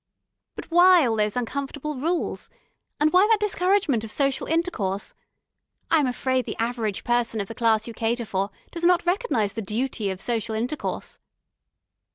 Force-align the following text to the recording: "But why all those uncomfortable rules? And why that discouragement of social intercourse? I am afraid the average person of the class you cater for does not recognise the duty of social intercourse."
"But 0.55 0.71
why 0.71 1.05
all 1.05 1.15
those 1.15 1.37
uncomfortable 1.37 1.93
rules? 1.95 2.49
And 2.99 3.13
why 3.13 3.27
that 3.27 3.39
discouragement 3.39 4.03
of 4.03 4.09
social 4.09 4.47
intercourse? 4.47 5.13
I 5.91 5.99
am 5.99 6.07
afraid 6.07 6.45
the 6.45 6.55
average 6.57 7.03
person 7.03 7.39
of 7.39 7.47
the 7.47 7.53
class 7.53 7.85
you 7.87 7.93
cater 7.93 8.25
for 8.25 8.49
does 8.71 8.83
not 8.83 9.05
recognise 9.05 9.53
the 9.53 9.61
duty 9.61 10.09
of 10.09 10.19
social 10.19 10.55
intercourse." 10.55 11.19